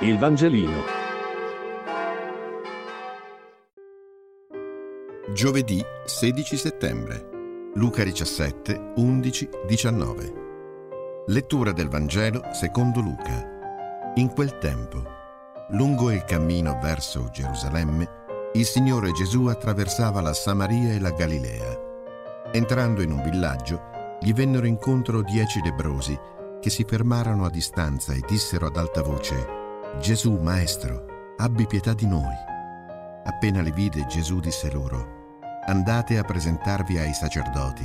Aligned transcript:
Il 0.00 0.18
Vangelino. 0.18 0.82
Giovedì 5.32 5.82
16 6.04 6.56
settembre. 6.58 7.70
Luca 7.76 8.04
17, 8.04 8.92
11, 8.96 9.48
19. 9.66 10.32
Lettura 11.28 11.72
del 11.72 11.88
Vangelo 11.88 12.42
secondo 12.52 13.00
Luca. 13.00 14.12
In 14.16 14.34
quel 14.34 14.58
tempo, 14.58 15.02
lungo 15.70 16.10
il 16.10 16.24
cammino 16.24 16.78
verso 16.78 17.30
Gerusalemme, 17.32 18.50
il 18.52 18.66
Signore 18.66 19.12
Gesù 19.12 19.46
attraversava 19.46 20.20
la 20.20 20.34
Samaria 20.34 20.92
e 20.92 21.00
la 21.00 21.12
Galilea. 21.12 21.80
Entrando 22.52 23.00
in 23.00 23.12
un 23.12 23.22
villaggio, 23.22 24.18
gli 24.20 24.34
vennero 24.34 24.66
incontro 24.66 25.22
dieci 25.22 25.62
lebrosi 25.62 26.20
che 26.60 26.68
si 26.68 26.84
fermarono 26.84 27.46
a 27.46 27.50
distanza 27.50 28.12
e 28.12 28.20
dissero 28.26 28.66
ad 28.66 28.76
alta 28.76 29.00
voce, 29.00 29.55
Gesù, 30.00 30.38
Maestro, 30.38 31.34
abbi 31.38 31.66
pietà 31.66 31.94
di 31.94 32.06
noi. 32.06 32.34
Appena 33.24 33.62
li 33.62 33.72
vide, 33.72 34.06
Gesù 34.06 34.40
disse 34.40 34.70
loro, 34.70 35.38
andate 35.66 36.18
a 36.18 36.22
presentarvi 36.22 36.98
ai 36.98 37.14
sacerdoti. 37.14 37.84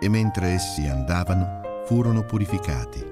E 0.00 0.08
mentre 0.08 0.48
essi 0.48 0.86
andavano, 0.86 1.84
furono 1.84 2.24
purificati. 2.24 3.04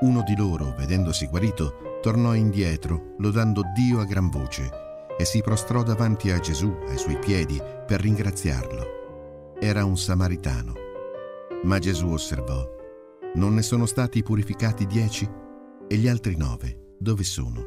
Uno 0.00 0.22
di 0.22 0.36
loro, 0.36 0.74
vedendosi 0.76 1.26
guarito, 1.26 2.00
tornò 2.02 2.34
indietro, 2.34 3.14
lodando 3.18 3.62
Dio 3.72 4.00
a 4.00 4.04
gran 4.04 4.28
voce, 4.28 4.68
e 5.16 5.24
si 5.24 5.40
prostrò 5.40 5.82
davanti 5.82 6.32
a 6.32 6.40
Gesù 6.40 6.76
ai 6.88 6.98
suoi 6.98 7.18
piedi 7.18 7.62
per 7.86 8.00
ringraziarlo. 8.00 9.54
Era 9.60 9.84
un 9.84 9.96
samaritano. 9.96 10.72
Ma 11.62 11.78
Gesù 11.78 12.08
osservò, 12.08 12.68
non 13.36 13.54
ne 13.54 13.62
sono 13.62 13.86
stati 13.86 14.22
purificati 14.22 14.86
dieci? 14.86 15.26
E 15.86 15.96
gli 15.96 16.08
altri 16.08 16.36
nove, 16.36 16.83
dove 17.04 17.22
sono? 17.22 17.62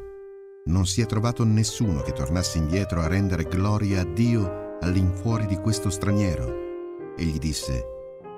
Non 0.64 0.84
si 0.84 1.00
è 1.00 1.06
trovato 1.06 1.44
nessuno 1.44 2.02
che 2.02 2.12
tornasse 2.12 2.58
indietro 2.58 3.00
a 3.00 3.06
rendere 3.06 3.44
gloria 3.44 4.00
a 4.00 4.04
Dio 4.04 4.76
all'infuori 4.80 5.46
di 5.46 5.56
questo 5.56 5.90
straniero. 5.90 7.14
E 7.16 7.24
gli 7.24 7.38
disse, 7.38 7.84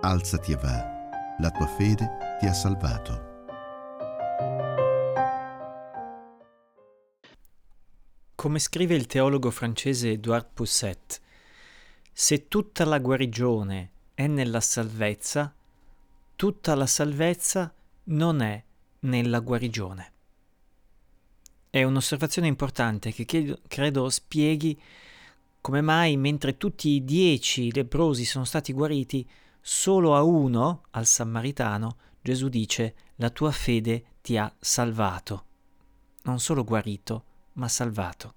alzati 0.03 0.53
e 0.53 0.57
va, 0.57 1.09
la 1.39 1.51
tua 1.51 1.67
fede 1.67 2.37
ti 2.39 2.47
ha 2.47 2.53
salvato. 2.53 3.29
Come 8.35 8.59
scrive 8.59 8.95
il 8.95 9.07
teologo 9.07 9.51
francese 9.51 10.11
Edouard 10.11 10.49
Pousset, 10.53 11.21
se 12.13 12.47
tutta 12.47 12.85
la 12.85 12.99
guarigione 12.99 13.91
è 14.13 14.27
nella 14.27 14.61
salvezza, 14.61 15.53
tutta 16.37 16.75
la 16.75 16.87
salvezza 16.87 17.73
non 18.05 18.43
è 18.43 18.63
nella 19.01 19.41
guarigione. 19.41 20.10
È 21.71 21.85
un'osservazione 21.85 22.49
importante 22.49 23.13
che 23.13 23.25
chiedo, 23.25 23.61
credo 23.69 24.11
spieghi 24.11 24.77
come 25.61 25.81
mai 25.81 26.17
mentre 26.17 26.57
tutti 26.57 26.89
i 26.89 27.05
dieci 27.05 27.73
leprosi 27.73 28.25
sono 28.25 28.45
stati 28.45 28.73
guariti, 28.73 29.25
solo 29.61 30.17
a 30.17 30.23
uno, 30.25 30.83
al 30.91 31.07
Samaritano, 31.07 31.97
Gesù 32.21 32.49
dice 32.49 32.95
la 33.17 33.31
tua 33.31 33.53
fede 33.53 34.17
ti 34.21 34.37
ha 34.37 34.53
salvato. 34.59 35.45
Non 36.23 36.41
solo 36.41 36.65
guarito, 36.65 37.25
ma 37.53 37.69
salvato. 37.69 38.35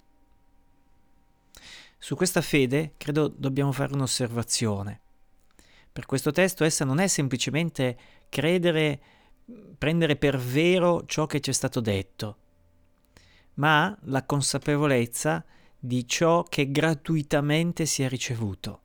Su 1.98 2.16
questa 2.16 2.42
fede 2.42 2.94
credo 2.98 3.30
dobbiamo 3.30 3.72
fare 3.72 3.94
un'osservazione. 3.94 5.02
Per 5.92 6.06
questo 6.06 6.32
testo 6.32 6.66
essa 6.66 6.86
non 6.86 7.00
è 7.00 7.08
semplicemente 7.08 7.98
credere, 8.30 9.02
prendere 9.76 10.18
per 10.18 10.38
vero 10.38 11.04
ciò 11.08 11.26
che 11.26 11.40
ci 11.40 11.50
è 11.50 11.54
stato 11.54 11.80
detto, 11.80 12.38
ma 13.56 13.96
la 14.04 14.24
consapevolezza 14.24 15.44
di 15.78 16.08
ciò 16.08 16.44
che 16.44 16.72
gratuitamente 16.72 17.86
si 17.86 18.04
è 18.04 18.10
ricevuto. 18.10 18.82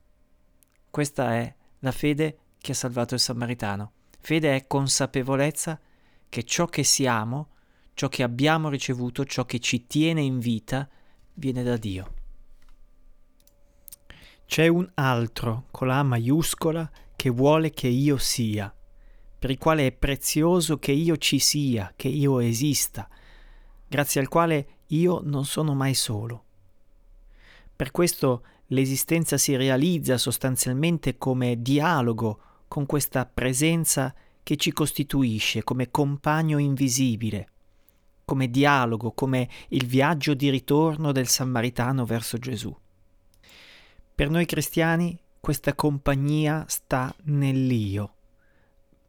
Questa 0.91 1.35
è 1.35 1.55
la 1.81 1.93
fede 1.93 2.39
che 2.59 2.73
ha 2.73 2.75
salvato 2.75 3.15
il 3.15 3.21
Samaritano. 3.21 3.93
Fede 4.21 4.57
è 4.57 4.67
consapevolezza 4.67 5.81
che 6.29 6.43
ciò 6.43 6.67
che 6.67 6.83
siamo, 6.83 7.51
ciò 7.95 8.09
che 8.09 8.23
abbiamo 8.23 8.69
ricevuto, 8.69 9.25
ciò 9.25 9.45
che 9.45 9.61
ci 9.61 9.87
tiene 9.87 10.23
in 10.23 10.39
vita, 10.39 10.89
viene 11.35 11.63
da 11.63 11.77
Dio. 11.77 12.15
C'è 14.45 14.67
un 14.67 14.91
altro 14.95 15.67
con 15.71 15.89
la 15.89 16.03
maiuscola 16.03 16.91
che 17.15 17.31
vuole 17.31 17.71
che 17.71 17.89
io 17.89 18.17
sia, 18.17 18.75
per 19.39 19.51
il 19.51 19.59
quale 19.59 19.87
è 19.87 19.93
prezioso 19.93 20.79
che 20.79 20.93
io 20.93 21.17
ci 21.17 21.39
sia, 21.39 21.93
che 21.95 22.09
io 22.09 22.41
esista, 22.41 23.09
grazie 23.89 24.21
al 24.21 24.29
quale 24.29 24.67
io 24.89 25.21
non 25.25 25.45
sono 25.45 25.75
mai 25.75 25.95
solo. 25.95 26.45
Per 27.75 27.91
questo 27.91 28.45
l'esistenza 28.67 29.39
si 29.39 29.57
realizza 29.57 30.19
sostanzialmente 30.19 31.17
come 31.17 31.61
dialogo 31.63 32.41
con 32.69 32.87
questa 32.87 33.25
presenza 33.25 34.15
che 34.43 34.57
ci 34.57 34.73
costituisce 34.73 35.63
come 35.63 35.91
compagno 35.91 36.59
invisibile, 36.59 37.49
come 38.25 38.51
dialogo, 38.51 39.13
come 39.13 39.49
il 39.69 39.87
viaggio 39.87 40.35
di 40.35 40.51
ritorno 40.51 41.13
del 41.13 41.29
Samaritano 41.29 42.05
verso 42.05 42.39
Gesù. 42.39 42.75
Per 44.15 44.29
noi 44.29 44.45
cristiani 44.45 45.19
questa 45.41 45.75
compagnia 45.75 46.65
sta 46.67 47.15
nell'io. 47.25 48.15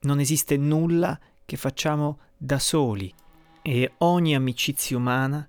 Non 0.01 0.19
esiste 0.19 0.56
nulla 0.56 1.19
che 1.44 1.57
facciamo 1.57 2.19
da 2.38 2.59
soli 2.59 3.13
e 3.62 3.92
ogni 4.00 4.36
amicizia 4.36 4.97
umana, 4.97 5.47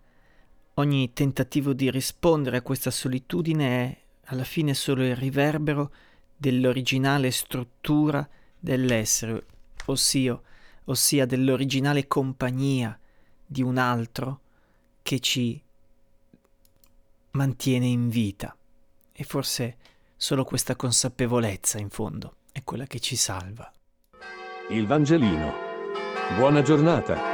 ogni 0.75 1.13
tentativo 1.13 1.73
di 1.73 1.91
rispondere 1.91 2.59
a 2.59 2.63
questa 2.63 2.91
solitudine 2.91 3.85
è 3.85 3.99
alla 4.27 4.45
fine 4.45 4.75
solo 4.75 5.05
il 5.05 5.17
riverbero 5.17 5.93
dell'originale 6.37 7.31
struttura 7.31 8.27
dell'essere, 8.59 9.45
ossia, 9.87 10.41
ossia 10.85 11.27
dell'originale 11.27 12.07
compagnia 12.07 12.99
di 13.47 13.63
un 13.63 13.79
altro 13.79 14.41
che 15.03 15.19
ci 15.21 15.61
mantiene 17.33 17.87
in 17.87 18.09
vita 18.09 18.57
e 19.13 19.25
forse 19.25 19.77
solo 20.17 20.45
questa 20.45 20.77
consapevolezza 20.77 21.79
in 21.79 21.91
fondo 21.91 22.37
è 22.53 22.63
quella 22.63 22.87
che 22.87 23.01
ci 23.01 23.17
salva. 23.17 23.71
Il 24.71 24.87
Vangelino. 24.87 25.53
Buona 26.37 26.63
giornata. 26.63 27.30